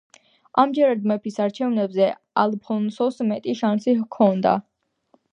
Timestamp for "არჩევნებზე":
1.43-2.07